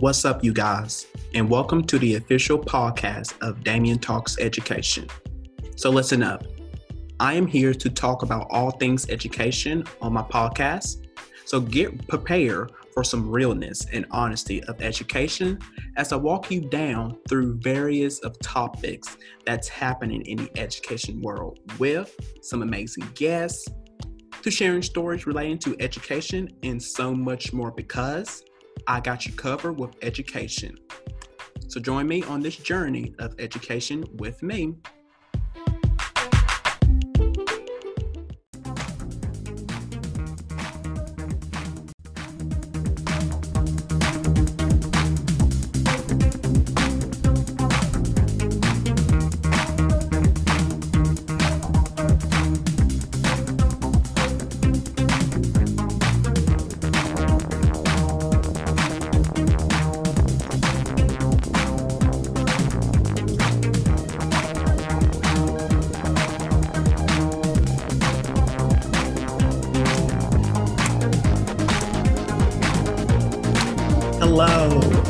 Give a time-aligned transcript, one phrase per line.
[0.00, 1.08] What's up, you guys?
[1.34, 5.08] And welcome to the official podcast of Damian Talks Education.
[5.74, 6.44] So, listen up.
[7.18, 11.04] I am here to talk about all things education on my podcast.
[11.46, 15.58] So, get prepared for some realness and honesty of education
[15.96, 21.58] as I walk you down through various of topics that's happening in the education world
[21.80, 23.66] with some amazing guests
[24.42, 28.44] to sharing stories relating to education and so much more because
[28.86, 30.78] I got you covered with education.
[31.68, 34.74] So join me on this journey of education with me.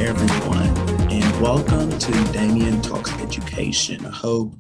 [0.01, 0.69] Everyone,
[1.11, 4.07] and welcome to Damian Talks Education.
[4.07, 4.55] I hope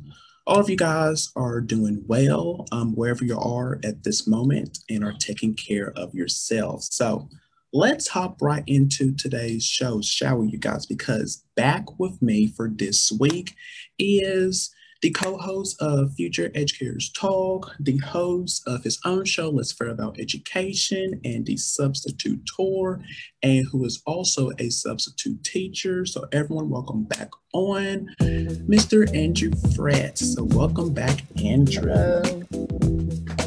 [0.48, 5.04] all of you guys are doing well um, wherever you are at this moment and
[5.04, 6.88] are taking care of yourselves.
[6.90, 7.28] So
[7.72, 10.86] let's hop right into today's show, shall we, you guys?
[10.86, 13.54] Because back with me for this week
[13.96, 19.88] is the co-host of Future Educators Talk, the host of his own show, Let's Fair
[19.88, 23.00] About Education, and the substitute tour,
[23.42, 26.04] and who is also a substitute teacher.
[26.04, 29.14] So everyone, welcome back on, Mr.
[29.16, 30.18] Andrew Frett.
[30.18, 31.92] So welcome back, Andrew.
[31.92, 32.22] Hello.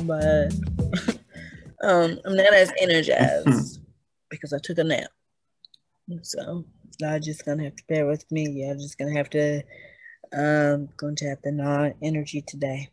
[0.03, 0.53] But
[1.83, 3.81] um, I'm not as energized
[4.29, 5.09] because I took a nap.
[6.21, 6.63] So
[6.99, 8.49] y'all just gonna have to bear with me.
[8.49, 9.63] Y'all just gonna have to
[10.33, 12.89] um going to have the non energy today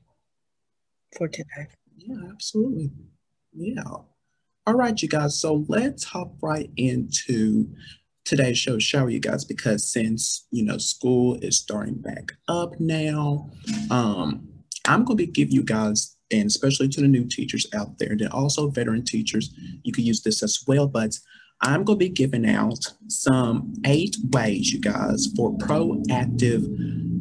[1.16, 1.68] for today.
[1.96, 2.90] Yeah, absolutely.
[3.52, 3.82] Yeah.
[4.66, 5.40] All right, you guys.
[5.40, 7.68] So let's hop right into
[8.24, 9.44] today's show, shall we, you guys?
[9.44, 13.50] Because since you know school is starting back up now,
[13.90, 14.48] um,
[14.86, 18.10] I'm going to be give you guys, and especially to the new teachers out there,
[18.10, 20.86] and then also veteran teachers, you can use this as well.
[20.86, 21.18] But
[21.62, 26.66] I'm going to be giving out some eight ways, you guys, for proactive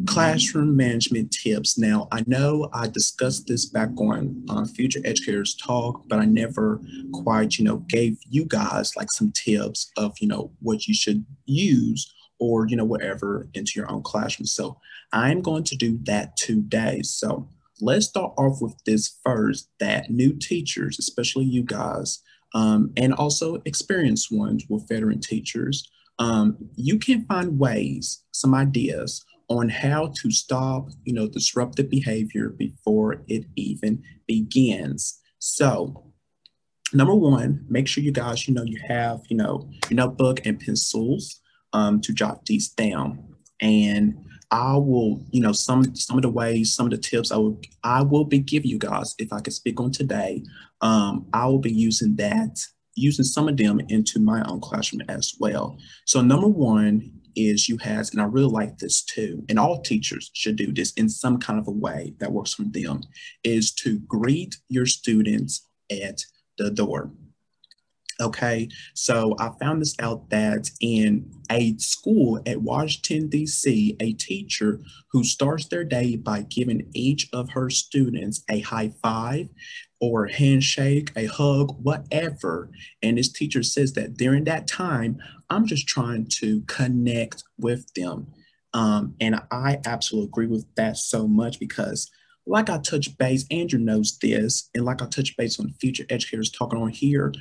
[0.07, 1.78] classroom management tips.
[1.78, 6.81] Now, I know I discussed this back on uh, Future Educators Talk, but I never
[7.13, 11.25] quite, you know, gave you guys like some tips of, you know, what you should
[11.45, 14.47] use or, you know, whatever into your own classroom.
[14.47, 14.79] So
[15.12, 17.01] I'm going to do that today.
[17.03, 17.50] So
[17.81, 22.19] let's start off with this first that new teachers, especially you guys,
[22.56, 25.89] um, and also experienced ones with veteran teachers,
[26.19, 32.50] um, you can find ways, some ideas on how to stop, you know, disruptive behavior
[32.50, 35.19] before it even begins.
[35.40, 36.12] So,
[36.94, 40.59] number one, make sure you guys, you know, you have, you know, your notebook and
[40.59, 41.40] pencils
[41.74, 43.24] um, to jot these down.
[43.62, 44.18] And
[44.52, 47.59] I will, you know, some some of the ways, some of the tips I will
[47.84, 50.44] I will be giving you guys if I can speak on today.
[50.81, 52.59] Um, I will be using that,
[52.96, 55.78] using some of them into my own classroom as well.
[56.06, 60.31] So number one is you has, and I really like this too, and all teachers
[60.34, 63.02] should do this in some kind of a way that works for them,
[63.44, 66.22] is to greet your students at
[66.58, 67.12] the door.
[68.20, 74.81] Okay, so I found this out that in a school at Washington, D.C., a teacher
[75.12, 79.50] who starts their day by giving each of her students a high five
[80.02, 82.72] or a handshake, a hug, whatever.
[83.04, 85.19] And this teacher says that during that time,
[85.50, 88.28] I'm just trying to connect with them.
[88.74, 92.09] Um, and I absolutely agree with that so much because
[92.46, 96.50] like I touch base, Andrew knows this, and like I touch base on future educators
[96.50, 97.34] talking on here,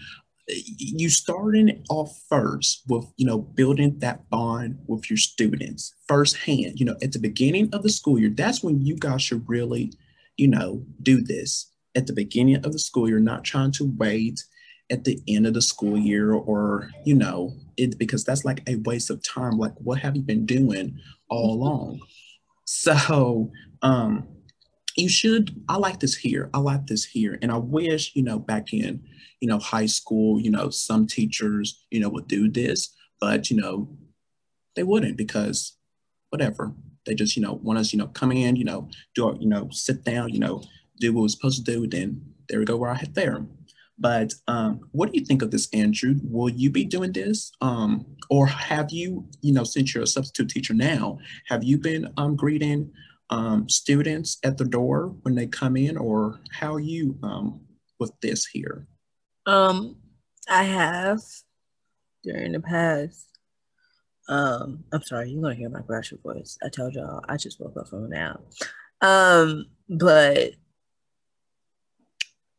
[0.48, 6.86] you starting off first with you know building that bond with your students firsthand you
[6.86, 9.92] know at the beginning of the school year that's when you guys should really
[10.36, 14.44] you know do this at the beginning of the school year not trying to wait
[14.90, 18.76] at the end of the school year or you know it because that's like a
[18.76, 20.98] waste of time like what have you been doing
[21.28, 22.00] all along
[22.64, 23.50] so
[23.82, 24.26] um
[24.96, 28.38] you should i like this here i like this here and i wish you know
[28.38, 29.02] back in
[29.40, 33.56] you know, high school, you know, some teachers, you know, would do this, but, you
[33.56, 33.88] know,
[34.74, 35.76] they wouldn't because
[36.30, 36.72] whatever.
[37.04, 39.68] They just, you know, want us, you know, come in, you know, do, you know,
[39.70, 40.62] sit down, you know,
[40.98, 41.86] do what we're supposed to do.
[41.86, 43.44] Then there we go, where I hit there.
[43.98, 46.16] But um, what do you think of this, Andrew?
[46.22, 47.50] Will you be doing this?
[47.60, 52.12] Um, or have you, you know, since you're a substitute teacher now, have you been
[52.16, 52.90] um, greeting
[53.30, 57.60] um, students at the door when they come in or how are you um,
[57.98, 58.86] with this here?
[59.46, 59.96] Um,
[60.48, 61.20] I have
[62.22, 63.26] during the past.
[64.28, 66.58] Um, I'm sorry, you're gonna hear my graduate voice.
[66.62, 68.40] I told y'all I just woke up from a nap.
[69.00, 70.54] Um, but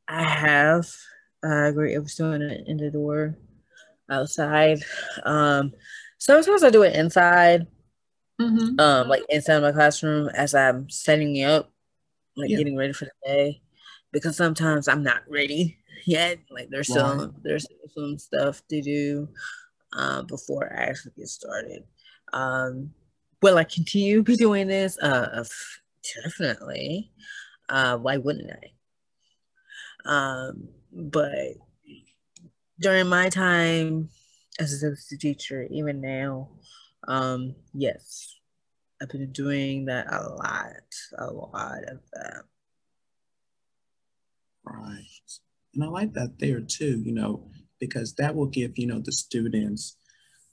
[0.07, 0.88] I have
[1.48, 1.94] I agree.
[1.94, 3.38] It was doing it in the door
[4.10, 4.84] outside.
[5.24, 5.72] Um,
[6.18, 7.68] sometimes I do it inside,
[8.40, 8.80] mm-hmm.
[8.80, 11.72] um, like inside my classroom as I'm setting up,
[12.36, 12.58] like yeah.
[12.58, 13.62] getting ready for the day,
[14.12, 16.40] because sometimes I'm not ready yet.
[16.50, 17.00] Like there's right.
[17.00, 19.30] some there's some stuff to do
[19.94, 21.84] uh, before I actually get started.
[22.34, 22.92] Um,
[23.42, 24.98] will I continue be doing this?
[25.00, 25.44] Uh,
[26.24, 27.12] definitely.
[27.70, 28.72] Uh, why wouldn't I?
[30.07, 31.57] Um, but
[32.80, 34.09] during my time
[34.59, 36.50] as a substitute teacher, even now,
[37.07, 38.36] um, yes,
[39.01, 40.71] I've been doing that a lot,
[41.18, 42.44] a lot of that.
[44.63, 45.04] Right.
[45.75, 47.50] And I like that there too, you know,
[47.80, 49.98] because that will give, you know, the students,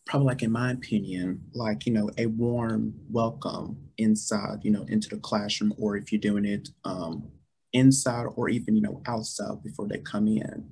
[0.06, 5.08] probably like in my opinion, like, you know, a warm welcome inside, you know, into
[5.08, 7.30] the classroom, or if you're doing it um,
[7.74, 10.70] inside or even you know outside before they come in.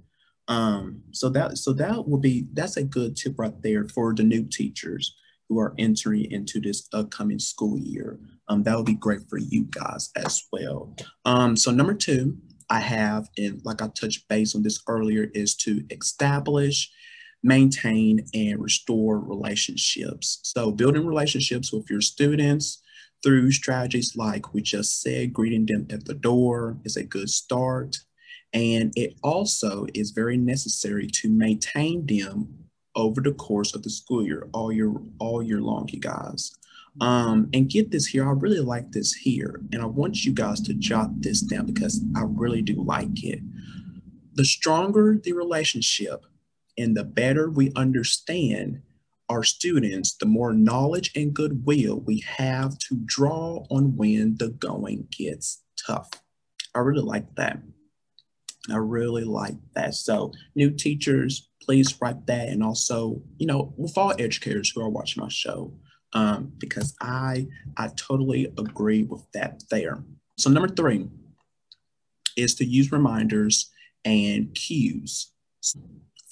[0.49, 4.22] Um, so that so that will be that's a good tip right there for the
[4.22, 5.14] new teachers
[5.49, 8.19] who are entering into this upcoming school year.
[8.49, 10.96] Um, that would be great for you guys as well.
[11.25, 12.38] Um, so number two,
[12.70, 16.90] I have, and like I touched base on this earlier, is to establish,
[17.43, 20.40] maintain, and restore relationships.
[20.43, 22.81] So building relationships with your students,
[23.23, 27.99] through strategies like we just said, greeting them at the door is a good start.
[28.53, 32.63] And it also is very necessary to maintain them
[32.95, 36.53] over the course of the school year, all year, all year long, you guys.
[37.01, 39.63] Um, and get this here, I really like this here.
[39.73, 43.41] And I want you guys to jot this down because I really do like it.
[44.35, 46.27] The stronger the relationship
[46.77, 48.83] and the better we understand
[49.32, 55.08] our students, the more knowledge and goodwill we have to draw on when the going
[55.17, 56.11] gets tough.
[56.75, 57.58] I really like that.
[58.70, 59.94] I really like that.
[59.94, 62.49] So, new teachers, please write that.
[62.49, 65.73] And also, you know, with all educators who are watching my show,
[66.12, 70.05] um, because I I totally agree with that there.
[70.37, 71.08] So, number three
[72.37, 73.70] is to use reminders
[74.05, 75.32] and cues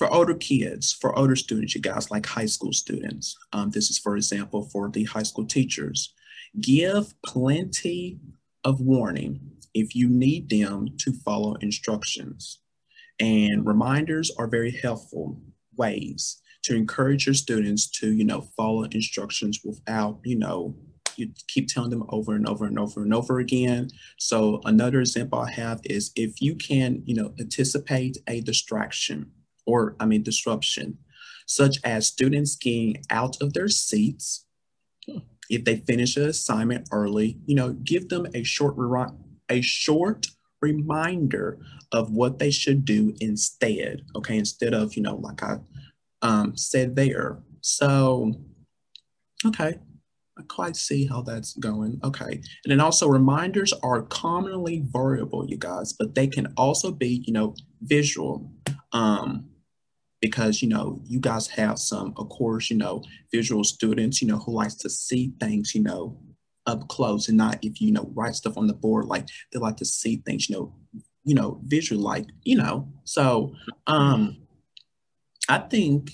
[0.00, 3.98] for older kids, for older students, you guys, like high school students, um, this is,
[3.98, 6.14] for example, for the high school teachers,
[6.58, 8.18] give plenty
[8.64, 9.38] of warning
[9.74, 12.60] if you need them to follow instructions.
[13.20, 15.38] And reminders are very helpful
[15.76, 20.74] ways to encourage your students to, you know, follow instructions without, you know,
[21.16, 23.90] you keep telling them over and over and over and over again.
[24.16, 29.30] So another example I have is if you can, you know, anticipate a distraction
[29.66, 30.98] or I mean disruption,
[31.46, 34.46] such as students getting out of their seats.
[35.48, 38.76] If they finish an assignment early, you know, give them a short
[39.48, 40.26] a short
[40.62, 41.58] reminder
[41.90, 44.02] of what they should do instead.
[44.14, 45.56] Okay, instead of you know, like I
[46.22, 47.38] um, said there.
[47.62, 48.32] So,
[49.44, 49.78] okay,
[50.38, 52.00] I quite see how that's going.
[52.02, 52.32] Okay.
[52.32, 57.32] And then also reminders are commonly variable, you guys, but they can also be, you
[57.32, 58.50] know, visual.
[58.92, 59.49] Um,
[60.20, 64.38] because you know you guys have some of course you know visual students you know
[64.38, 66.18] who likes to see things you know
[66.66, 69.76] up close and not if you know write stuff on the board like they like
[69.76, 70.74] to see things you know
[71.24, 73.54] you know visual like you know so
[73.86, 74.36] um
[75.48, 76.12] i think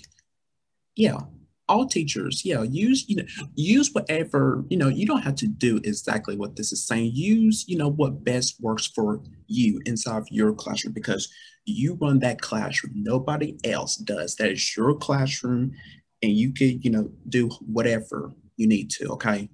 [0.95, 1.19] yeah
[1.69, 5.81] all teachers, yeah, use, you know, use whatever, you know, you don't have to do
[5.85, 7.11] exactly what this is saying.
[7.15, 11.29] Use, you know, what best works for you inside of your classroom because
[11.67, 12.95] you run that classroom.
[12.97, 14.37] Nobody else does.
[14.37, 15.73] That is your classroom
[16.23, 19.51] and you could, you know, do whatever you need to, okay?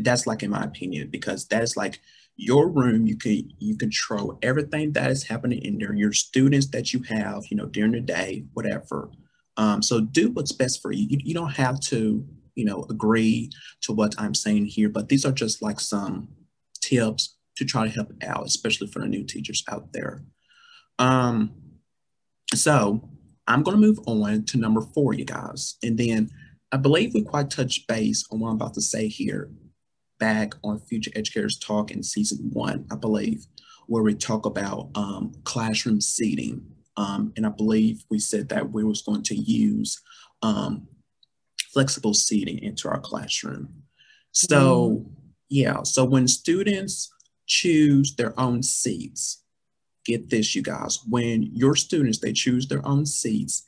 [0.00, 2.00] That's like in my opinion, because that is like
[2.36, 3.06] your room.
[3.06, 7.44] You can you control everything that is happening in there, your students that you have,
[7.50, 9.10] you know, during the day, whatever
[9.56, 11.06] um, so do what's best for you.
[11.08, 11.18] you.
[11.22, 13.50] You don't have to, you know, agree
[13.82, 16.28] to what I'm saying here, but these are just like some
[16.80, 20.22] tips to try to help out, especially for the new teachers out there.
[20.98, 21.52] Um,
[22.54, 23.08] so
[23.46, 25.76] I'm going to move on to number four, you guys.
[25.82, 26.30] And then
[26.72, 29.50] I believe we quite touched base on what I'm about to say here
[30.18, 33.46] back on Future Educators Talk in season one, I believe,
[33.86, 36.62] where we talk about um, classroom seating
[36.96, 40.00] Um, and I believe we said that we was going to use
[40.42, 40.88] um,
[41.72, 43.68] flexible seating into our classroom.
[44.32, 45.06] So mm.
[45.48, 47.12] yeah, so when students
[47.46, 49.42] choose their own seats,
[50.06, 53.64] get this, you guys, when your students, they choose their own seats,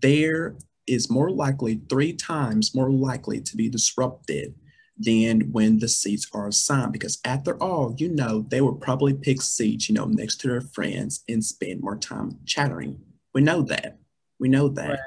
[0.00, 0.56] there
[0.86, 4.54] is more likely, three times more likely to be disrupted
[4.96, 6.92] than when the seats are assigned.
[6.92, 10.60] Because after all, you know, they will probably pick seats, you know, next to their
[10.60, 12.98] friends and spend more time chattering.
[13.34, 13.98] We know that.
[14.40, 15.00] We know that.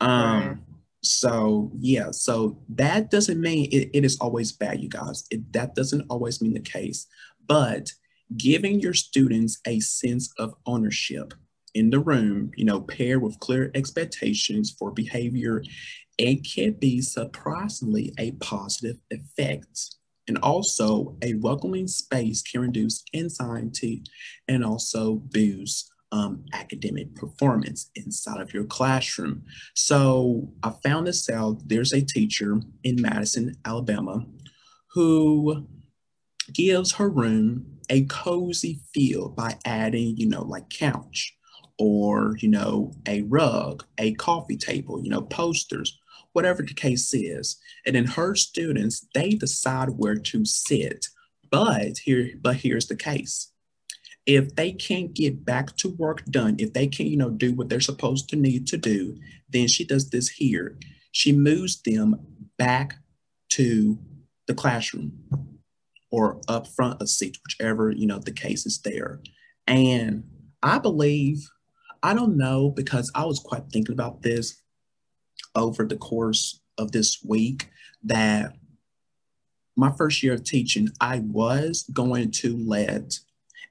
[0.00, 0.08] Right.
[0.08, 0.56] Um, right.
[1.02, 5.24] So yeah, so that doesn't mean it, it is always bad, you guys.
[5.30, 7.06] It, that doesn't always mean the case.
[7.46, 7.92] But
[8.36, 11.34] giving your students a sense of ownership
[11.74, 15.62] in the room, you know, paired with clear expectations for behavior,
[16.18, 19.96] it can be surprisingly a positive effect.
[20.26, 24.04] And also, a welcoming space can reduce anxiety
[24.48, 29.42] and also boost um, academic performance inside of your classroom.
[29.74, 31.68] So, I found this out.
[31.68, 34.24] There's a teacher in Madison, Alabama,
[34.92, 35.66] who
[36.52, 41.36] gives her room a cozy feel by adding, you know, like couch
[41.78, 45.98] or, you know, a rug, a coffee table, you know, posters,
[46.32, 47.56] whatever the case is.
[47.86, 51.06] And then her students, they decide where to sit.
[51.50, 53.50] But here, but here's the case.
[54.26, 57.68] If they can't get back to work done, if they can't, you know, do what
[57.68, 59.18] they're supposed to need to do,
[59.50, 60.78] then she does this here.
[61.12, 62.16] She moves them
[62.56, 62.96] back
[63.50, 63.98] to
[64.46, 65.12] the classroom
[66.14, 69.18] or up front of seats, whichever, you know, the case is there.
[69.66, 70.22] And
[70.62, 71.50] I believe,
[72.04, 74.62] I don't know, because I was quite thinking about this
[75.56, 77.68] over the course of this week
[78.04, 78.54] that
[79.74, 83.18] my first year of teaching, I was going to let,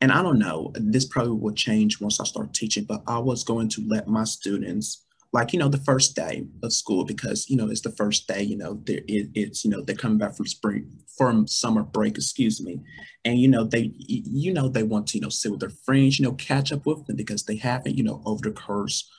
[0.02, 3.46] and I don't know, this probably will change once I start teaching, but I was
[3.46, 5.03] going to let my students
[5.34, 8.42] like you know the first day of school because you know it's the first day
[8.42, 12.62] you know it, it's you know they're coming back from spring from summer break excuse
[12.62, 12.80] me
[13.26, 16.18] and you know they you know they want to you know sit with their friends
[16.18, 19.10] you know catch up with them because they haven't you know over the course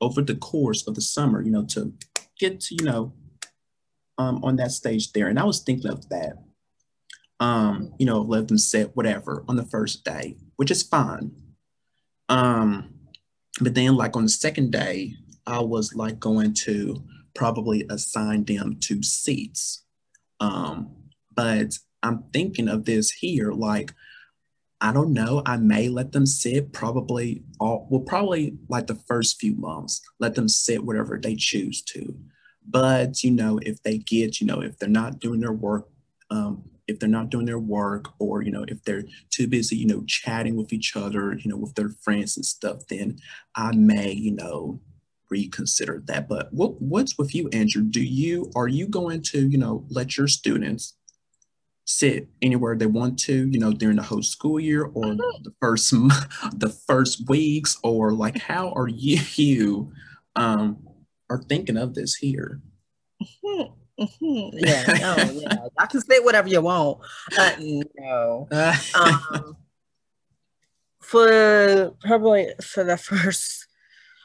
[0.00, 1.94] over the course of the summer you know to
[2.38, 3.12] get to you know
[4.18, 6.34] um, on that stage there and i was thinking of that
[7.38, 11.30] um you know let them sit whatever on the first day which is fine
[12.28, 12.92] um
[13.60, 15.14] but then like on the second day
[15.46, 17.02] I was like going to
[17.34, 19.84] probably assign them to seats.
[20.40, 20.94] Um,
[21.34, 23.92] but I'm thinking of this here, like,
[24.80, 29.38] I don't know, I may let them sit probably all, well, probably like the first
[29.38, 32.16] few months, let them sit whatever they choose to.
[32.66, 35.88] But, you know, if they get, you know, if they're not doing their work
[36.30, 39.86] um, if they're not doing their work or you know if they're too busy you
[39.86, 43.18] know chatting with each other you know with their friends and stuff then
[43.54, 44.80] i may you know
[45.30, 46.28] reconsider that.
[46.28, 47.82] But what, what's with you, Andrew?
[47.82, 50.94] Do you are you going to you know let your students
[51.90, 55.90] sit anywhere they want to, you know, during the whole school year or the first
[55.90, 59.92] the first weeks, or like how are you
[60.36, 60.78] um,
[61.28, 62.60] are thinking of this here?
[63.22, 64.02] Mm-hmm.
[64.02, 64.58] Mm-hmm.
[64.58, 65.56] Yeah, no, yeah.
[65.76, 67.00] I can say whatever you want.
[67.36, 67.52] Uh,
[67.98, 68.48] no.
[68.94, 69.56] Um,
[71.00, 73.66] for probably for the first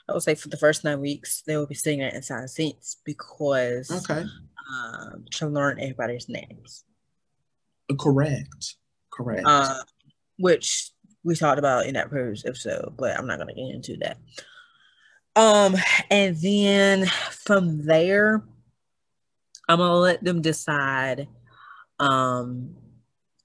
[0.07, 2.97] I would say for the first nine weeks, they will be sitting at assigned seats
[3.03, 4.24] because okay.
[4.71, 6.83] um, to learn everybody's names.
[8.00, 8.75] Correct.
[9.12, 9.43] Correct.
[9.45, 9.83] Uh,
[10.38, 10.91] which
[11.24, 14.17] we talked about in that previous episode, but I'm not going to get into that.
[15.35, 15.75] Um,
[16.09, 18.43] and then from there,
[19.67, 21.27] I'm gonna let them decide
[22.00, 22.75] um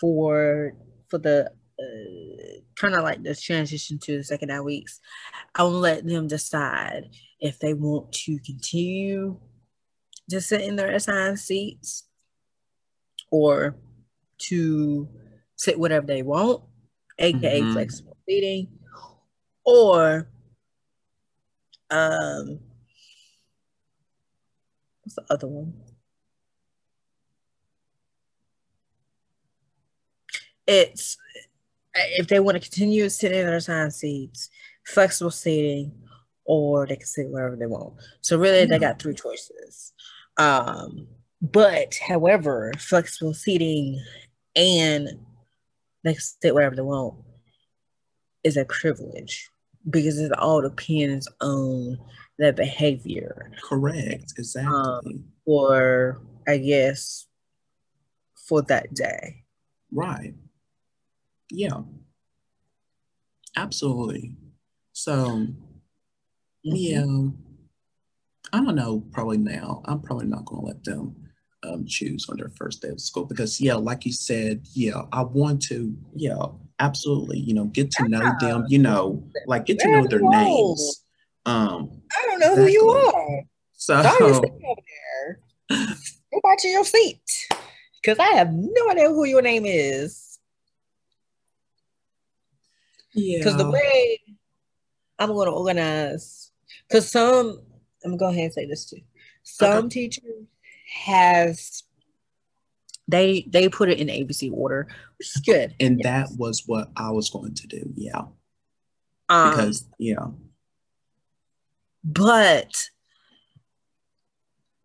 [0.00, 0.74] for
[1.08, 1.50] for the
[1.80, 2.29] uh,
[2.80, 5.00] kind of like the transition to the second nine weeks,
[5.54, 9.38] I will let them decide if they want to continue
[10.30, 12.04] to sit in their assigned seats
[13.30, 13.76] or
[14.38, 15.08] to
[15.56, 16.62] sit whatever they want,
[17.18, 17.72] aka mm-hmm.
[17.72, 18.68] flexible seating,
[19.64, 20.30] or
[21.90, 22.60] um
[25.02, 25.74] what's the other one?
[30.66, 31.18] It's
[31.94, 34.50] if they want to continue sitting in their assigned seats,
[34.86, 35.92] flexible seating,
[36.44, 37.94] or they can sit wherever they want.
[38.22, 39.92] So really, they got three choices.
[40.36, 41.06] Um,
[41.42, 44.02] but however, flexible seating
[44.56, 45.08] and
[46.02, 47.16] they can sit wherever they want
[48.42, 49.48] is a privilege
[49.88, 51.98] because it all depends on
[52.38, 53.50] their behavior.
[53.62, 54.32] Correct.
[54.38, 54.72] Exactly.
[54.72, 57.26] Um, or I guess
[58.48, 59.44] for that day.
[59.92, 60.34] Right.
[61.50, 61.80] Yeah.
[63.56, 64.36] Absolutely.
[64.92, 65.48] So
[66.66, 66.76] Mm-hmm.
[66.76, 67.30] Yeah.
[68.52, 69.82] I don't know, probably now.
[69.84, 71.14] I'm probably not going to let them
[71.62, 75.22] um, choose on their first day of school because, yeah, like you said, yeah, I
[75.22, 76.42] want to, yeah,
[76.80, 81.04] absolutely, you know, get to know them, you know, like get to know their names.
[81.46, 82.64] Um, I don't know exactly.
[82.64, 83.42] who you are.
[83.74, 85.40] So, over there.
[85.70, 87.22] Go back to your seat
[88.02, 90.29] because I have no idea who your name is.
[93.14, 93.38] Yeah.
[93.38, 94.20] Because the way
[95.18, 96.50] I'm going to organize,
[96.88, 97.60] because some,
[98.04, 99.00] I'm going to go ahead and say this too.
[99.42, 99.88] Some okay.
[99.88, 100.46] teachers
[101.04, 101.58] have
[103.10, 104.86] they they put it in ABC order,
[105.18, 105.74] which is good.
[105.80, 106.04] And yes.
[106.04, 107.92] that was what I was going to do.
[107.96, 108.22] Yeah.
[109.28, 110.26] Um, because yeah.
[112.04, 112.88] But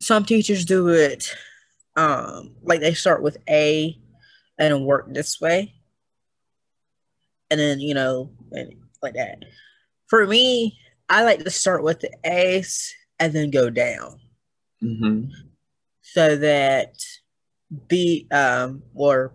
[0.01, 1.33] some teachers do it
[1.95, 3.97] um like they start with A
[4.57, 5.74] and work this way.
[7.51, 9.43] And then, you know, and like that.
[10.07, 10.77] For me,
[11.09, 14.19] I like to start with the A's and then go down.
[14.83, 15.29] Mm-hmm.
[16.01, 16.95] So that
[17.87, 19.33] be um or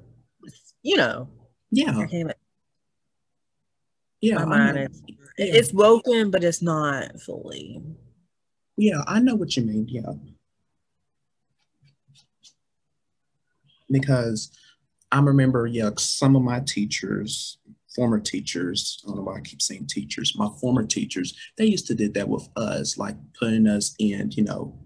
[0.83, 1.29] you know
[1.71, 2.07] yeah
[4.21, 5.17] yeah my mind is yeah.
[5.37, 7.83] it's woken but it's not fully
[8.77, 10.13] yeah i know what you mean yeah
[13.91, 14.57] because
[15.13, 17.59] i remember yeah some of my teachers
[17.95, 21.87] former teachers i don't know why i keep saying teachers my former teachers they used
[21.87, 24.79] to did that with us like putting us in you know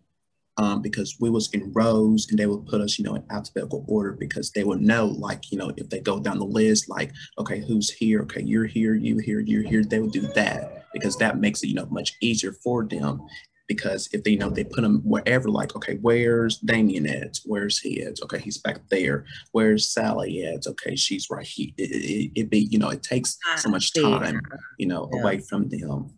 [0.57, 3.85] um, because we was in rows and they would put us, you know, in alphabetical
[3.89, 7.13] order because they would know, like, you know, if they go down the list, like,
[7.39, 8.23] okay, who's here?
[8.23, 9.83] Okay, you're here, you here, you're here.
[9.83, 13.27] They would do that because that makes it, you know, much easier for them.
[13.67, 17.39] Because if they, you know, they put them wherever, like, okay, where's Damian at?
[17.47, 18.21] Where's he at?
[18.23, 19.25] Okay, he's back there.
[19.53, 20.67] Where's Sally at?
[20.67, 21.71] Okay, she's right here.
[21.79, 24.41] It, it, it be, you know, it takes so much time,
[24.79, 25.21] you know, yeah.
[25.21, 26.11] away from them.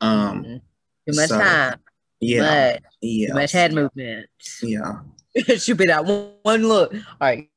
[0.00, 1.78] Um, Too much so, time.
[2.20, 2.78] Yeah.
[3.02, 3.28] Yeah.
[3.28, 4.30] Too much head movement.
[4.62, 5.00] Yeah.
[5.34, 6.94] it should be that one, one look.
[6.94, 7.50] All right.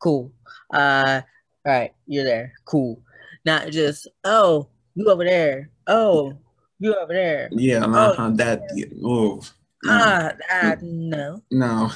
[0.00, 0.32] Cool.
[0.72, 1.22] Uh
[1.68, 2.54] all right, you're there.
[2.64, 3.02] Cool.
[3.44, 5.70] Not just, oh, you over there.
[5.86, 6.38] Oh,
[6.78, 7.48] you over there.
[7.52, 8.14] Yeah, uh-huh.
[8.18, 8.62] oh, that
[9.04, 9.42] oh
[9.86, 11.42] ah, uh, no.
[11.50, 11.90] No.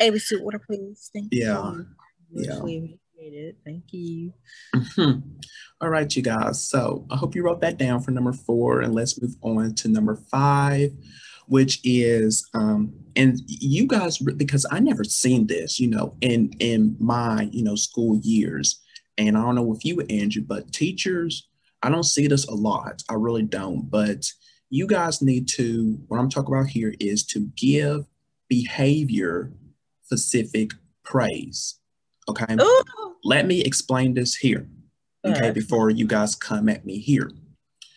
[0.00, 1.10] ABC order, please.
[1.12, 1.72] Thank yeah.
[1.72, 1.86] you.
[2.32, 2.96] Yeah
[3.30, 3.56] it.
[3.64, 4.32] Thank you.
[4.74, 5.20] Mm-hmm.
[5.80, 6.66] All right, you guys.
[6.66, 9.88] So I hope you wrote that down for number four, and let's move on to
[9.88, 10.92] number five,
[11.46, 16.96] which is um, and you guys because I never seen this, you know, in in
[16.98, 18.80] my you know school years,
[19.18, 21.48] and I don't know if you, Andrew, but teachers,
[21.82, 23.02] I don't see this a lot.
[23.08, 24.30] I really don't, but
[24.70, 25.98] you guys need to.
[26.08, 28.06] What I'm talking about here is to give
[28.48, 29.52] behavior
[30.04, 30.72] specific
[31.04, 31.78] praise.
[32.28, 32.54] Okay.
[32.60, 32.82] Ooh.
[33.24, 34.68] Let me explain this here.
[35.24, 35.50] Okay.
[35.52, 37.30] Before you guys come at me here.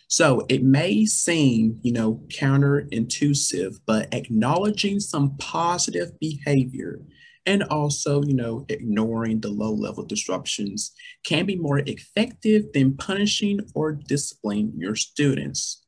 [0.08, 7.00] So it may seem, you know, counterintuitive, but acknowledging some positive behavior
[7.46, 10.92] and also, you know, ignoring the low level disruptions
[11.24, 15.84] can be more effective than punishing or disciplining your students.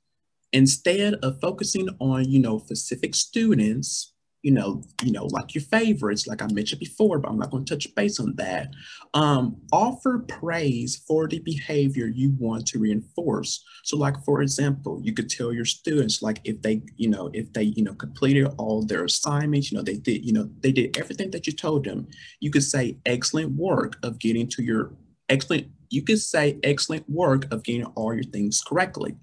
[0.52, 6.26] Instead of focusing on, you know, specific students, you know, you know, like your favorites,
[6.26, 8.70] like I mentioned before, but I'm not going to touch base on that.
[9.14, 13.64] Um, offer praise for the behavior you want to reinforce.
[13.82, 17.52] So, like for example, you could tell your students, like if they, you know, if
[17.52, 20.96] they, you know, completed all their assignments, you know, they did, you know, they did
[20.96, 22.06] everything that you told them.
[22.40, 24.92] You could say, excellent work of getting to your
[25.28, 25.68] excellent.
[25.90, 29.16] You could say excellent work of getting all your things correctly.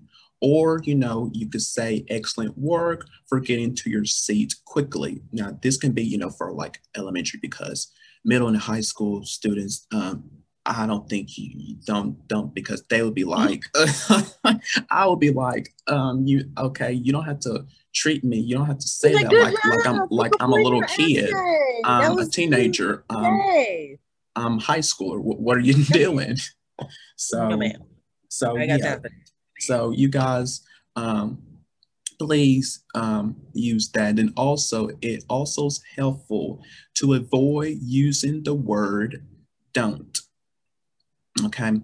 [0.47, 5.23] Or, you know, you could say excellent work for getting to your seat quickly.
[5.31, 7.91] Now, this can be, you know, for like elementary because
[8.23, 10.29] middle and high school students, um,
[10.63, 13.63] I don't think you, don't don't because they would be like,
[14.91, 16.91] I would be like, um, you okay?
[16.91, 18.37] You don't have to treat me.
[18.37, 21.33] You don't have to say that like like I'm like I'm a little kid,
[21.85, 23.41] um, a teenager, um,
[24.35, 25.19] um, high schooler.
[25.19, 26.37] What, what are you doing?
[27.15, 27.59] so,
[28.29, 28.99] so yeah.
[29.59, 30.61] So you guys,
[30.95, 31.41] um,
[32.19, 34.19] please um, use that.
[34.19, 36.61] And also, it also is helpful
[36.95, 39.25] to avoid using the word
[39.73, 40.17] don't.
[41.45, 41.81] Okay.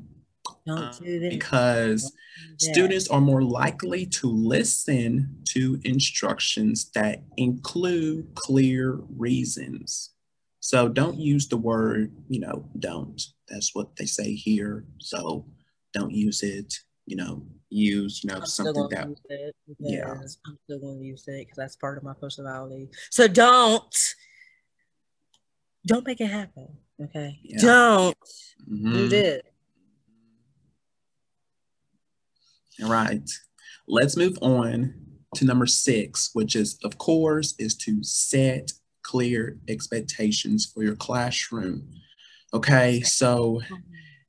[0.65, 1.33] Don't do this.
[1.33, 2.13] Because
[2.57, 10.11] students are more likely to listen to instructions that include clear reasons.
[10.59, 13.19] So don't use the word, you know, don't.
[13.49, 14.85] That's what they say here.
[14.99, 15.47] So
[15.93, 20.13] don't use it you know, use, you know, I'm something that yeah.
[20.13, 22.89] I'm still going to use it because that's part of my personality.
[23.09, 24.15] So don't
[25.87, 26.67] don't make it happen.
[27.01, 27.39] Okay.
[27.43, 27.61] Yeah.
[27.61, 28.17] Don't
[28.69, 28.93] mm-hmm.
[28.93, 29.41] do this.
[32.83, 33.29] Right.
[33.87, 34.93] let's move on
[35.35, 38.71] to number six, which is, of course, is to set
[39.03, 41.87] clear expectations for your classroom.
[42.53, 43.61] Okay, so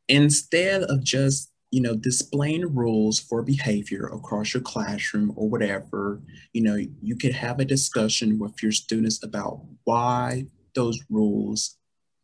[0.08, 6.20] instead of just you know displaying rules for behavior across your classroom or whatever,
[6.52, 11.78] you know, you could have a discussion with your students about why those rules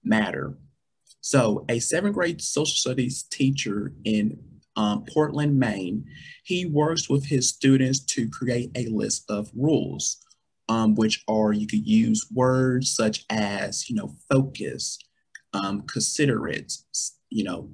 [0.04, 0.56] matter.
[1.22, 4.38] So, a seventh grade social studies teacher in
[4.76, 6.04] um, Portland, Maine,
[6.44, 10.18] he works with his students to create a list of rules,
[10.68, 14.98] um, which are you could use words such as, you know, focus,
[15.54, 16.72] um, considerate,
[17.30, 17.70] you know,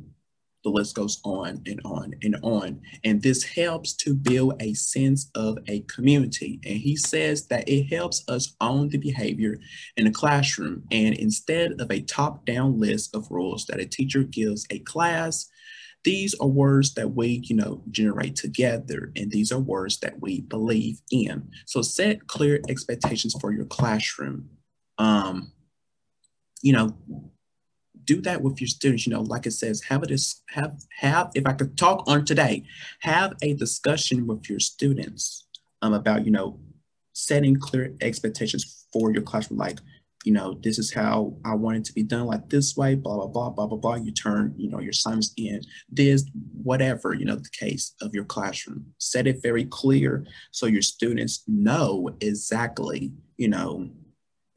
[0.65, 2.81] the list goes on and on and on.
[3.05, 6.59] And this helps to build a sense of a community.
[6.65, 9.59] And he says that it helps us own the behavior
[9.97, 10.85] in the classroom.
[10.91, 15.49] And instead of a top down list of rules that a teacher gives a class,
[16.05, 20.43] these are words that we, you know, generate together, and these are words that we
[20.43, 21.49] believe in.
[21.65, 24.51] So set clear expectations for your classroom.
[24.99, 25.53] Um,
[26.61, 26.95] you know,
[28.05, 29.07] do that with your students.
[29.07, 31.31] You know, like it says, have a dis- have have.
[31.35, 32.65] If I could talk on today,
[33.01, 35.47] have a discussion with your students
[35.83, 36.59] um, about you know
[37.15, 39.59] setting clear expectations for your classroom.
[39.59, 39.79] Like,
[40.25, 43.17] you know, this is how I want it to be done, like this way, blah,
[43.17, 43.95] blah, blah, blah, blah, blah.
[43.95, 46.25] You turn, you know, your assignments in this,
[46.63, 48.87] whatever, you know, the case of your classroom.
[48.99, 53.91] Set it very clear so your students know exactly, you know,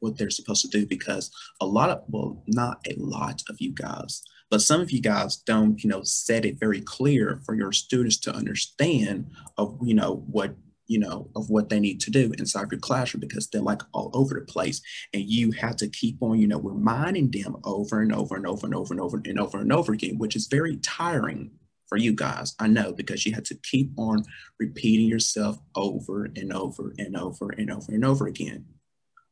[0.00, 1.30] what they're supposed to do because
[1.60, 5.36] a lot of, well, not a lot of you guys, but some of you guys
[5.36, 10.24] don't, you know, set it very clear for your students to understand of, you know,
[10.30, 10.54] what
[10.88, 14.10] you know, of what they need to do inside your classroom because they're like all
[14.14, 14.80] over the place.
[15.12, 18.66] And you have to keep on, you know, reminding them over and over and over
[18.66, 21.50] and over and over and over and over again, which is very tiring
[21.88, 22.54] for you guys.
[22.58, 24.24] I know because you had to keep on
[24.58, 28.64] repeating yourself over and over and over and over and over again.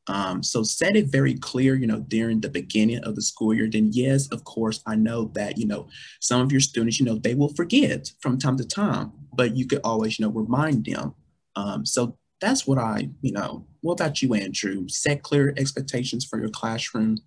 [0.08, 3.68] Um, so set it very clear, you know, during the beginning of the school year.
[3.68, 5.88] Then yes, of course, I know that, you know,
[6.20, 9.66] some of your students, you know, they will forget from time to time, but you
[9.66, 11.14] could always, you know, remind them
[11.56, 14.86] um, so that's what I, you know, what about you, Andrew?
[14.88, 17.18] Set clear expectations for your classroom.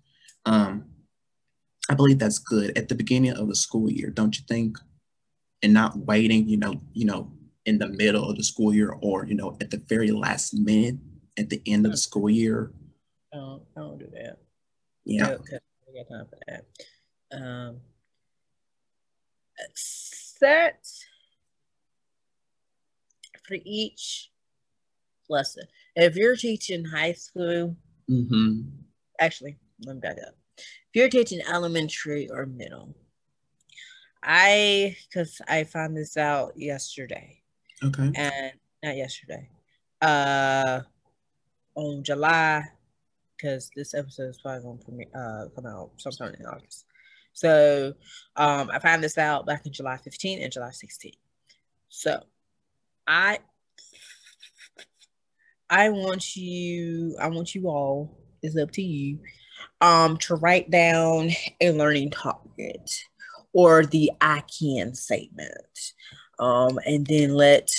[0.46, 0.84] Um,
[1.90, 4.78] I believe that's good at the beginning of the school year, don't you think?
[5.62, 7.32] And not waiting, you know, you know,
[7.66, 10.96] in the middle of the school year or, you know, at the very last minute
[11.40, 12.72] at the end of the school year.
[13.32, 14.38] I don't, I don't do that.
[15.04, 15.26] Yeah.
[15.26, 16.64] I got time for that.
[17.32, 17.80] Um,
[19.74, 20.86] set
[23.46, 24.30] for each
[25.28, 25.64] lesson.
[25.96, 27.76] If you're teaching high school,
[28.08, 28.60] mm-hmm.
[29.20, 30.34] actually, let me back up.
[30.58, 32.94] If you're teaching elementary or middle,
[34.22, 37.42] I because I found this out yesterday.
[37.82, 38.10] Okay.
[38.14, 39.48] And not yesterday.
[40.02, 40.80] Uh
[41.74, 42.64] on July,
[43.36, 46.84] because this episode is probably gonna uh come out sometime in August.
[47.32, 47.94] So
[48.36, 51.12] um I found this out back in July 15 and July 16.
[51.88, 52.22] So
[53.06, 53.38] I
[55.68, 59.20] I want you I want you all it's up to you
[59.80, 61.30] um to write down
[61.60, 62.90] a learning target
[63.52, 65.94] or the I can statement.
[66.38, 67.70] Um and then let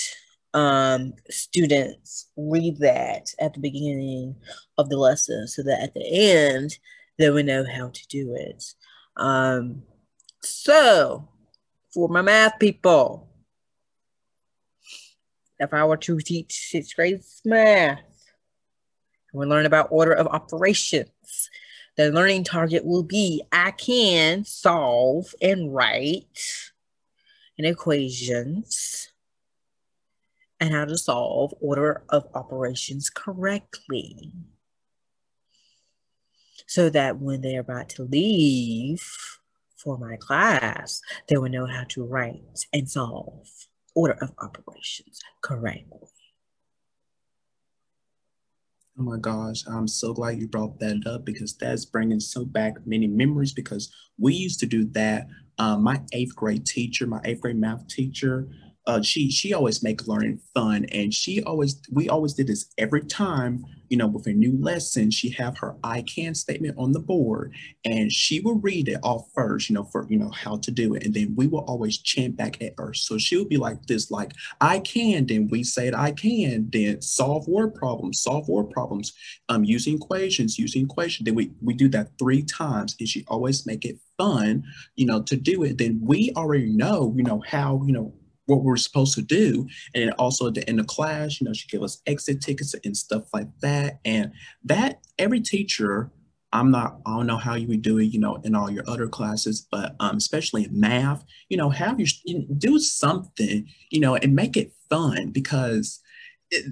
[0.53, 4.35] um students read that at the beginning
[4.77, 6.77] of the lesson so that at the end
[7.17, 8.63] they will know how to do it.
[9.15, 9.83] Um
[10.41, 11.29] so
[11.93, 13.29] for my math people,
[15.59, 17.99] if I were to teach sixth grade math,
[19.33, 21.49] we learn about order of operations.
[21.97, 26.71] The learning target will be I can solve and write
[27.57, 29.10] an equations
[30.61, 34.31] and how to solve order of operations correctly.
[36.67, 39.03] So that when they're about to leave
[39.75, 43.49] for my class, they will know how to write and solve
[43.95, 46.07] order of operations correctly.
[48.99, 52.75] Oh my gosh, I'm so glad you brought that up because that's bringing so back
[52.85, 55.27] many memories because we used to do that.
[55.57, 58.47] Um, my eighth grade teacher, my eighth grade math teacher,
[58.87, 60.85] uh, she she always make learning fun.
[60.91, 65.11] And she always we always did this every time you know with a new lesson
[65.11, 69.27] she have her i can statement on the board and she will read it off
[69.35, 71.05] first you know for you know how to do it.
[71.05, 72.93] And then we will always chant back at her.
[72.93, 77.01] So she would be like this like i can then we said i can then
[77.01, 79.13] solve word problems solve word problems
[79.49, 83.65] um using equations using equation then we we do that three times and she always
[83.65, 84.63] make it fun
[84.95, 85.77] you know to do it.
[85.77, 88.13] Then we already know you know how you know
[88.45, 89.67] what we're supposed to do.
[89.95, 92.95] And also at the end of class, you know, she gave us exit tickets and
[92.95, 93.99] stuff like that.
[94.03, 94.31] And
[94.65, 96.11] that every teacher,
[96.53, 98.83] I'm not, I don't know how you would do it, you know, in all your
[98.87, 102.09] other classes, but um, especially in math, you know, have your,
[102.57, 106.01] do something, you know, and make it fun because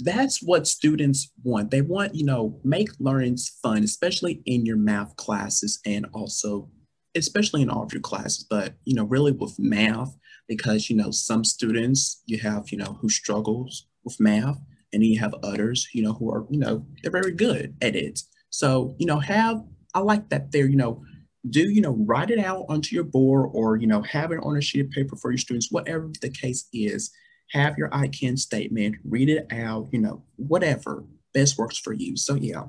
[0.04, 1.72] that's what students want.
[1.72, 6.70] They want, you know, make learnings fun, especially in your math classes and also,
[7.16, 10.14] especially in all of your classes, but, you know, really with math,
[10.50, 14.60] because, you know, some students you have, you know, who struggles with math
[14.92, 18.20] and you have others, you know, who are, you know, they're very good at it.
[18.50, 21.04] So, you know, have, I like that they're, you know,
[21.50, 24.58] do, you know, write it out onto your board or, you know, have it on
[24.58, 27.12] a sheet of paper for your students, whatever the case is
[27.52, 32.18] have your I can statement, read it out, you know, whatever best works for you.
[32.18, 32.66] So yeah,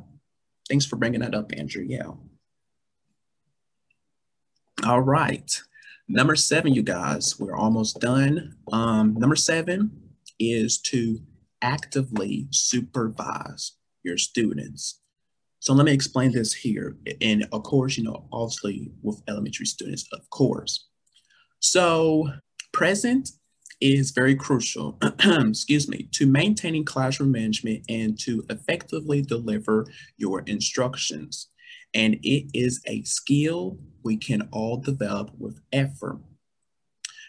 [0.68, 1.84] thanks for bringing that up, Andrew.
[1.86, 2.12] Yeah.
[4.84, 5.50] All right.
[6.12, 8.56] Number seven, you guys, we're almost done.
[8.72, 9.92] Um, number seven
[10.40, 11.20] is to
[11.62, 15.02] actively supervise your students.
[15.60, 16.96] So let me explain this here.
[17.20, 20.88] And of course, you know, obviously with elementary students, of course.
[21.60, 22.28] So
[22.72, 23.30] present
[23.80, 31.50] is very crucial, excuse me, to maintaining classroom management and to effectively deliver your instructions.
[31.94, 36.18] And it is a skill we can all develop with effort.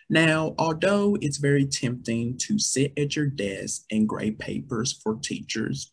[0.10, 5.92] Now, although it's very tempting to sit at your desk and grade papers for teachers,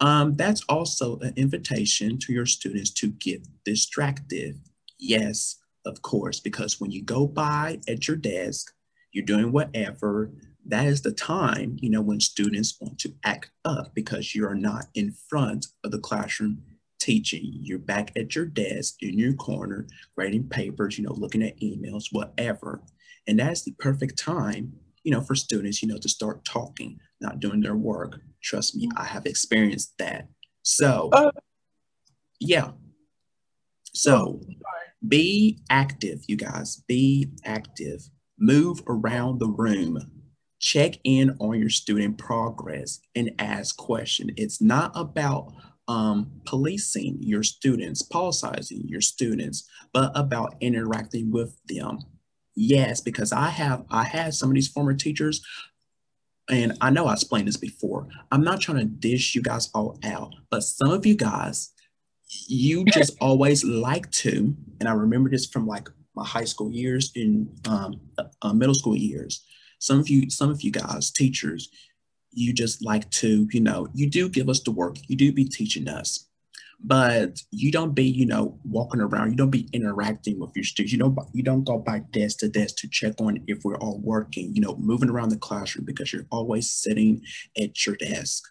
[0.00, 4.60] um, that's also an invitation to your students to get distracted.
[4.98, 8.72] Yes, of course, because when you go by at your desk,
[9.12, 10.30] you're doing whatever,
[10.66, 14.86] that is the time, you know, when students want to act up because you're not
[14.94, 16.62] in front of the classroom
[16.98, 17.58] teaching.
[17.62, 22.06] You're back at your desk in your corner, grading papers, you know, looking at emails,
[22.12, 22.82] whatever.
[23.26, 27.40] And that's the perfect time, you know, for students, you know, to start talking, not
[27.40, 28.20] doing their work.
[28.42, 30.28] Trust me, I have experienced that.
[30.62, 31.30] So, uh,
[32.40, 32.72] yeah.
[33.92, 34.40] So,
[35.06, 36.82] be active, you guys.
[36.88, 38.08] Be active
[38.38, 39.98] move around the room,
[40.60, 44.30] check in on your student progress, and ask questions.
[44.36, 45.52] It's not about
[45.88, 52.00] um, policing your students, politicizing your students, but about interacting with them.
[52.54, 55.44] Yes, because I have I had some of these former teachers,
[56.50, 58.06] and I know I explained this before.
[58.30, 61.70] I'm not trying to dish you guys all out, but some of you guys,
[62.46, 67.12] you just always like to, and I remember this from like my high school years
[67.14, 68.00] in um,
[68.42, 69.44] uh, middle school years.
[69.78, 71.70] Some of you, some of you guys, teachers,
[72.38, 75.44] you just like to, you know, you do give us the work, you do be
[75.44, 76.28] teaching us,
[76.80, 80.92] but you don't be, you know, walking around, you don't be interacting with your students,
[80.92, 84.00] you don't, you don't go by desk to desk to check on if we're all
[84.02, 87.22] working, you know, moving around the classroom because you're always sitting
[87.60, 88.44] at your desk.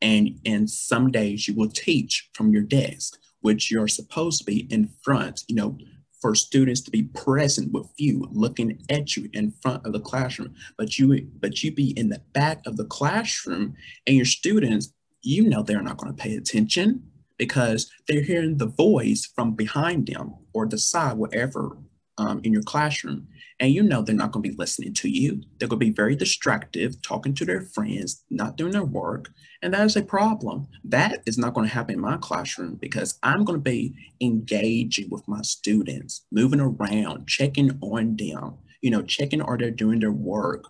[0.00, 4.66] And, and some days you will teach from your desk, which you're supposed to be
[4.70, 5.76] in front, you know,
[6.20, 10.54] for students to be present with you, looking at you in front of the classroom,
[10.76, 13.74] but you but you be in the back of the classroom
[14.06, 17.02] and your students, you know they're not going to pay attention
[17.36, 21.78] because they're hearing the voice from behind them or the side, wherever
[22.18, 23.28] um, in your classroom.
[23.60, 25.42] And you know they're not going to be listening to you.
[25.58, 29.30] They're going to be very distractive, talking to their friends, not doing their work.
[29.62, 30.68] And that is a problem.
[30.84, 35.08] That is not going to happen in my classroom because I'm going to be engaging
[35.10, 40.12] with my students, moving around, checking on them, you know, checking are they doing their
[40.12, 40.66] work,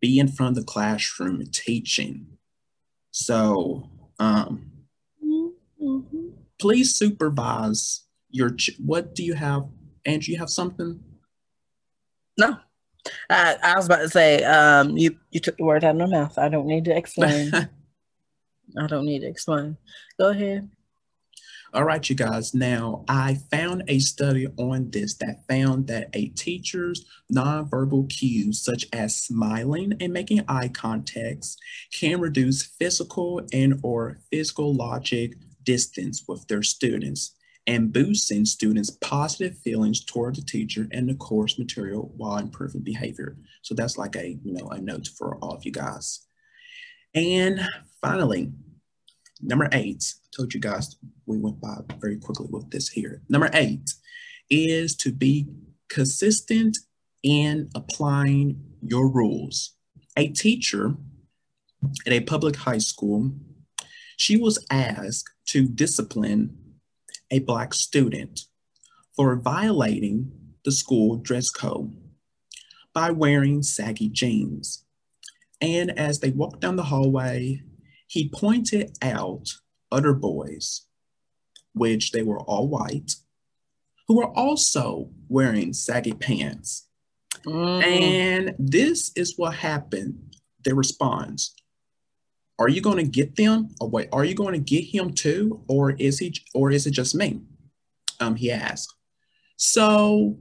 [0.00, 2.26] be in front of the classroom teaching.
[3.12, 4.72] So, um,
[5.24, 6.28] mm-hmm.
[6.58, 9.68] please supervise your, ch- what do you have?
[10.04, 11.00] Andrew, you have something?
[12.38, 12.56] No.
[13.28, 16.06] I, I was about to say, um, you, you took the word out of my
[16.06, 16.38] mouth.
[16.38, 17.52] I don't need to explain.
[18.78, 19.76] I don't need to explain.
[20.18, 20.70] Go ahead.
[21.74, 22.52] All right, you guys.
[22.52, 28.86] Now, I found a study on this that found that a teacher's nonverbal cues, such
[28.92, 31.56] as smiling and making eye contacts,
[31.90, 35.32] can reduce physical and or physical logic
[35.64, 37.34] distance with their students
[37.66, 43.36] and boosting students' positive feelings toward the teacher and the course material while improving behavior.
[43.62, 46.26] So that's like a, you know, a note for all of you guys.
[47.14, 47.60] And
[48.00, 48.50] finally,
[49.40, 50.96] number eight, I told you guys
[51.26, 53.22] we went by very quickly with this here.
[53.28, 53.90] Number eight
[54.50, 55.46] is to be
[55.88, 56.78] consistent
[57.22, 59.74] in applying your rules.
[60.16, 60.96] A teacher
[62.06, 63.30] at a public high school,
[64.16, 66.56] she was asked to discipline
[67.32, 68.42] a Black student
[69.16, 70.30] for violating
[70.64, 71.96] the school dress code.
[72.94, 74.84] by wearing saggy jeans.
[75.60, 77.62] And as they walked down the hallway,
[78.06, 79.48] he pointed out
[79.90, 80.82] other boys,
[81.74, 83.12] which they were all white,
[84.08, 86.88] who were also wearing saggy pants.
[87.46, 87.82] Mm.
[87.82, 90.36] And this is what happened.
[90.64, 91.54] They responds,
[92.62, 93.68] are you going to get them?
[93.80, 95.62] Or wait are you going to get him too?
[95.68, 97.40] Or is he or is it just me?
[98.20, 98.94] Um he asked.
[99.56, 100.38] So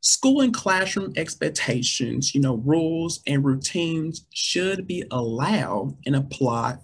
[0.00, 6.78] school and classroom expectations you know rules and routines should be allowed and applied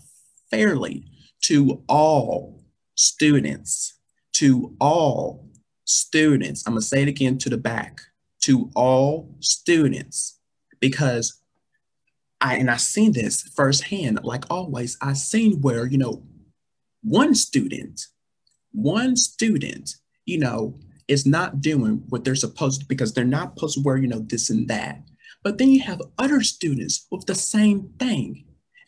[0.51, 1.07] fairly
[1.43, 2.64] to all
[2.97, 3.95] students
[4.35, 5.49] to all
[5.85, 6.64] students.
[6.67, 8.01] I'm going to say it again to the back.
[8.43, 10.38] To all students.
[10.81, 11.40] Because
[12.44, 16.22] I and I seen this firsthand, like always, I seen where, you know,
[17.02, 18.09] one student,
[18.70, 19.94] one student,
[20.26, 20.78] you know,
[21.09, 24.18] is not doing what they're supposed to because they're not supposed to wear, you know,
[24.18, 25.00] this and that.
[25.42, 28.44] But then you have other students with the same thing.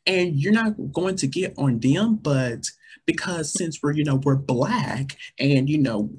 [0.07, 2.66] And you're not going to get on them, but
[3.07, 6.11] because since we're, you know, we're black and you know,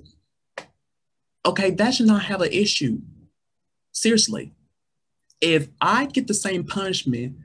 [1.46, 3.00] okay, that should not have an issue.
[3.92, 4.54] Seriously
[5.42, 7.38] if I get the same punishment,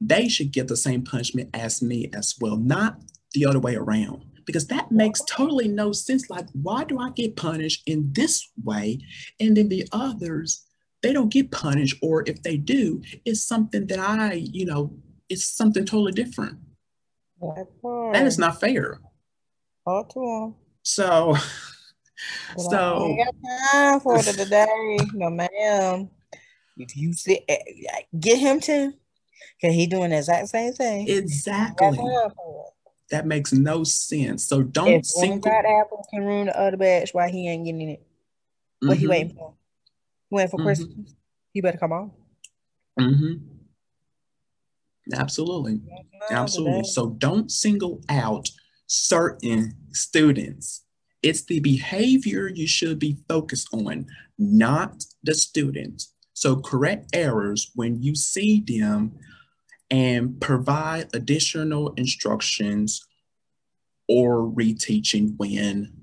[0.00, 3.00] they should get the same punishment as me as well, not
[3.32, 4.24] the other way around.
[4.44, 6.30] Because that makes totally no sense.
[6.30, 9.00] Like, why do I get punished in this way?
[9.40, 10.64] And then the others,
[11.02, 11.96] they don't get punished.
[12.00, 14.96] Or if they do, it's something that I, you know,
[15.28, 16.58] it's something totally different.
[17.40, 19.00] That is not fair.
[19.84, 20.54] Okay.
[20.82, 21.36] So,
[22.56, 23.06] so.
[23.08, 23.34] We got
[23.72, 26.08] time for today, no ma'am.
[26.76, 27.58] If you sit, eh,
[28.18, 28.92] get him to,
[29.60, 31.08] cause he doing the exact same thing.
[31.08, 31.98] Exactly.
[33.10, 34.46] That makes no sense.
[34.46, 35.50] So don't if single.
[35.50, 38.06] That apple can ruin the other batch why he ain't getting it.
[38.80, 39.00] What mm-hmm.
[39.00, 39.54] he waiting for?
[40.28, 40.66] He waiting for mm-hmm.
[40.66, 41.14] Christmas.
[41.52, 42.10] He better come on.
[42.98, 43.34] Mm-hmm.
[45.14, 45.80] Absolutely.
[46.30, 46.84] Absolutely.
[46.84, 48.48] So don't single out
[48.86, 50.84] certain students.
[51.22, 54.06] It's the behavior you should be focused on,
[54.38, 56.04] not the student.
[56.36, 59.18] So correct errors when you see them
[59.90, 63.02] and provide additional instructions
[64.06, 65.94] or reteaching when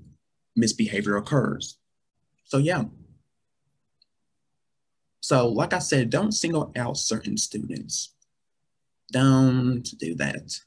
[0.56, 1.78] misbehavior occurs.
[2.46, 2.82] So yeah.
[5.20, 8.12] So like I said, don't single out certain students.
[9.12, 10.58] Don't do that.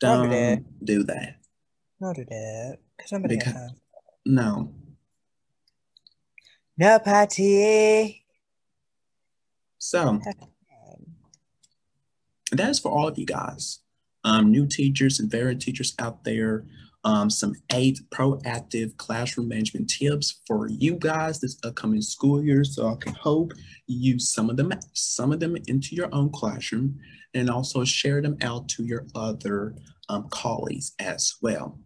[0.00, 1.36] Don't, don't do that.
[2.00, 2.78] Don't do that.
[3.06, 3.70] Somebody because,
[4.26, 4.74] no.
[6.76, 8.24] No party.
[9.78, 10.20] So
[12.52, 13.80] that is for all of you guys,
[14.24, 16.64] um, new teachers and veteran teachers out there.
[17.04, 22.64] Um, some eight proactive classroom management tips for you guys this upcoming school year.
[22.64, 23.52] So I can hope
[23.86, 26.98] you use some of them, some of them into your own classroom,
[27.34, 29.76] and also share them out to your other
[30.08, 31.78] um, colleagues as well.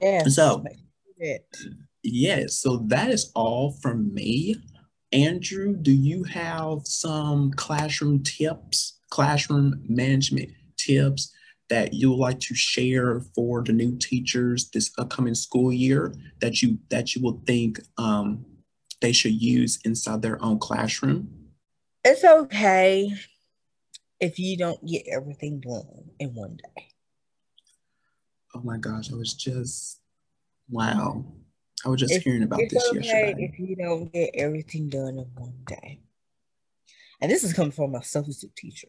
[0.00, 0.22] Yeah.
[0.24, 0.64] So,
[2.04, 2.44] yeah.
[2.46, 4.56] So that is all from me.
[5.12, 11.32] Andrew, do you have some classroom tips, classroom management tips
[11.70, 16.62] that you would like to share for the new teachers this upcoming school year that
[16.62, 18.44] you that you will think um,
[19.00, 21.28] they should use inside their own classroom?
[22.04, 23.12] It's okay
[24.20, 26.88] if you don't get everything done in one day.
[28.54, 30.00] Oh my gosh, I was just
[30.68, 31.24] wow.
[31.84, 33.50] I was just if, hearing about this okay yesterday.
[33.52, 36.00] If you don't get everything done in one day,
[37.20, 38.88] and this is coming from a substitute teacher,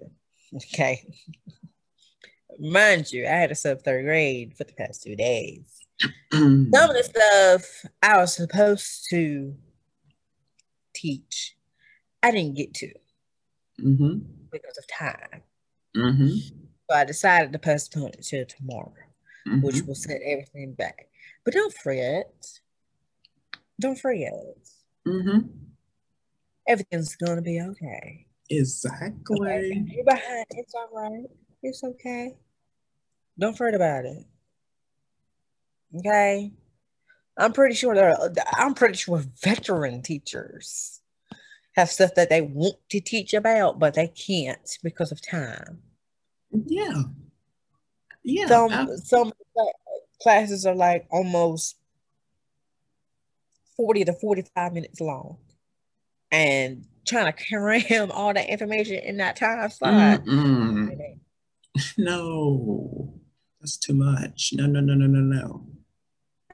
[0.56, 1.06] okay.
[2.60, 5.80] Mind you, I had a sub third grade for the past two days.
[6.34, 9.56] Some of the stuff I was supposed to
[10.94, 11.56] teach,
[12.22, 12.94] I didn't get to
[13.82, 14.20] mm-hmm.
[14.52, 15.42] because of time.
[15.96, 16.28] Mm-hmm.
[16.90, 18.94] So I decided to postpone it till tomorrow,
[19.48, 19.62] mm-hmm.
[19.62, 21.08] which will set everything back.
[21.46, 22.60] But don't fret.
[23.80, 24.34] Don't forget.
[25.08, 25.48] Mm-hmm.
[26.68, 28.26] Everything's gonna be okay.
[28.50, 29.86] Exactly.
[29.92, 30.46] You're behind.
[30.52, 31.26] It's all right.
[31.64, 32.36] It's okay.
[33.38, 34.26] Don't fret about it.
[35.96, 36.52] Okay.
[37.38, 38.18] I'm pretty sure there.
[38.54, 41.00] I'm pretty sure veteran teachers
[41.76, 45.80] have stuff that they want to teach about, but they can't because of time.
[46.52, 47.04] Yeah.
[48.24, 48.48] Yeah.
[48.48, 49.34] Some some
[50.22, 51.79] classes are like almost
[53.80, 55.38] 40 to 45 minutes long.
[56.32, 60.22] And trying to cram all that information in that time slot.
[61.98, 63.14] No,
[63.62, 64.52] that's too much.
[64.54, 65.66] No, no, no, no, no, no.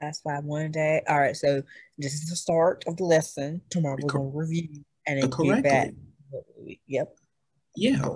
[0.00, 1.62] That's why one day, all right, so
[1.98, 3.62] this is the start of the lesson.
[3.70, 5.90] Tomorrow we're going to review and then get back
[6.86, 7.16] Yep.
[7.74, 8.08] Yeah.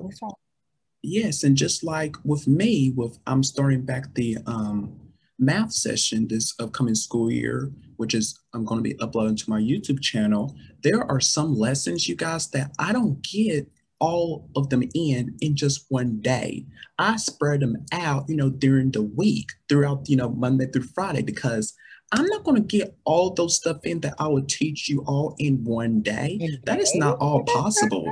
[1.02, 4.99] Yes, and just like with me, with I'm starting back the um,
[5.40, 9.60] math session this upcoming school year, which is I'm going to be uploading to my
[9.60, 10.54] YouTube channel.
[10.82, 13.68] There are some lessons, you guys, that I don't get
[13.98, 16.66] all of them in in just one day.
[16.98, 21.22] I spread them out, you know, during the week, throughout, you know, Monday through Friday,
[21.22, 21.74] because
[22.12, 25.36] I'm not going to get all those stuff in that I will teach you all
[25.38, 26.58] in one day.
[26.64, 28.04] That is not all possible.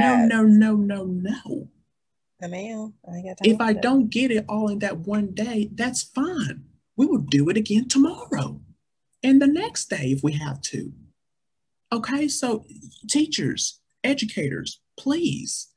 [0.00, 1.68] No, no, no, no, no.
[2.42, 2.92] I mean,
[3.42, 6.64] if I don't get it all in that one day, that's fine.
[6.96, 8.60] We will do it again tomorrow
[9.22, 10.92] and the next day if we have to.
[11.92, 12.64] Okay, so
[13.08, 15.68] teachers, educators, please,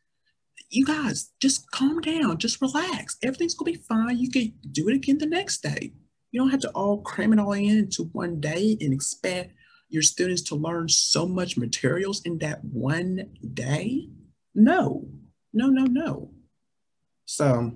[0.70, 3.18] you guys, just calm down, just relax.
[3.24, 4.18] Everything's gonna be fine.
[4.18, 5.94] You can do it again the next day.
[6.32, 9.54] You don't have to all cram it all in into one day and expect
[9.90, 14.10] your students to learn so much materials in that one day.
[14.54, 15.08] No,
[15.54, 16.32] no, no, no.
[17.32, 17.72] So,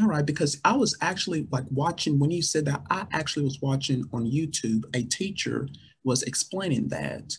[0.00, 3.58] all right, because I was actually like watching when you said that, I actually was
[3.60, 5.68] watching on YouTube, a teacher
[6.02, 7.34] was explaining that.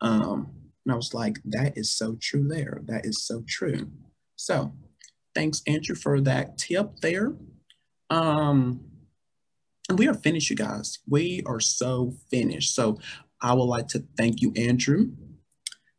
[0.00, 0.50] Um,
[0.86, 2.80] and I was like, that is so true there.
[2.86, 3.90] That is so true.
[4.36, 4.72] So
[5.34, 7.34] thanks, Andrew, for that tip there.
[8.08, 8.80] Um,
[9.90, 11.00] and we are finished, you guys.
[11.06, 12.74] We are so finished.
[12.74, 12.98] So
[13.42, 15.10] I would like to thank you, Andrew,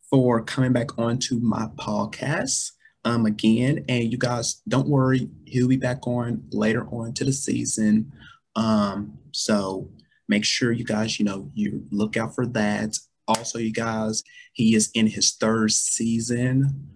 [0.10, 2.72] for coming back onto my podcast
[3.06, 3.86] um, again.
[3.88, 8.12] And you guys, don't worry, he'll be back on later on to the season.
[8.56, 9.89] Um, so
[10.28, 12.97] make sure you guys, you know, you look out for that.
[13.28, 14.24] Also, you guys,
[14.54, 16.89] he is in his third season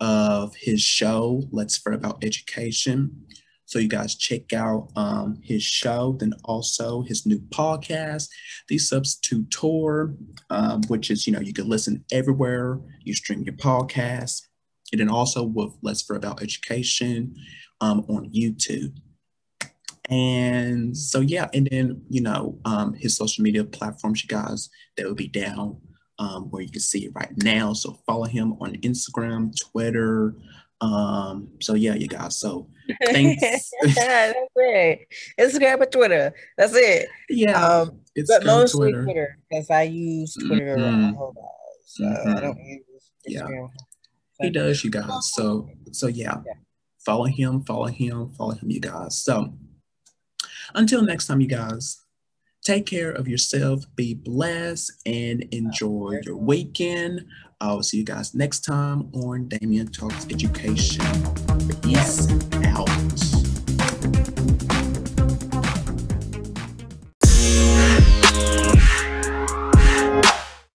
[0.00, 3.24] of his show, Let's Fret About Education.
[3.64, 8.28] So you guys check out um, his show, then also his new podcast,
[8.68, 10.14] The Substitute Tour,
[10.48, 14.48] um, which is, you know, you can listen everywhere you stream your podcast
[14.92, 17.34] and then also with Let's Fret About Education
[17.80, 18.94] um, on YouTube.
[20.10, 25.06] And so, yeah, and then, you know, um, his social media platforms, you guys, that
[25.06, 25.78] will be down
[26.18, 27.74] um, where you can see it right now.
[27.74, 30.34] So follow him on Instagram, Twitter.
[30.80, 32.38] Um, so yeah, you guys.
[32.38, 32.68] So
[33.04, 33.70] thanks.
[33.84, 35.08] yeah, That's it.
[35.38, 36.32] Instagram and Twitter.
[36.56, 37.08] That's it.
[37.28, 37.62] Yeah.
[37.62, 41.18] Um, but mostly Twitter because I use Twitter mm-hmm.
[41.84, 42.36] So mm-hmm.
[42.36, 42.82] I don't use
[43.28, 43.50] Instagram.
[43.50, 43.66] Yeah
[44.40, 45.32] he does, you guys.
[45.32, 46.36] So so yeah.
[46.46, 46.52] yeah.
[46.98, 49.22] Follow him, follow him, follow him, you guys.
[49.22, 49.54] So
[50.74, 52.02] until next time, you guys,
[52.62, 57.24] take care of yourself, be blessed, and enjoy your weekend.
[57.60, 61.04] I'll see you guys next time on Damian Talks Education.
[61.82, 62.28] Peace
[62.66, 62.88] out.